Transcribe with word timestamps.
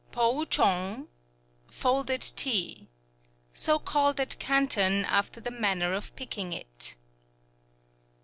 Pou 0.11 0.47
chong... 0.47 1.09
Folded 1.67 2.21
Tea 2.21 2.89
So 3.53 3.77
called 3.77 4.19
at 4.19 4.39
Canton 4.39 5.05
after 5.05 5.39
the 5.39 5.51
manner 5.51 5.93
of 5.93 6.15
picking 6.15 6.53
it. 6.53 6.95